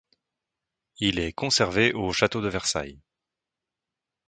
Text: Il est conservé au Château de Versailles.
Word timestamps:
Il 0.97 1.19
est 1.19 1.31
conservé 1.31 1.93
au 1.93 2.11
Château 2.11 2.41
de 2.41 2.47
Versailles. 2.47 2.99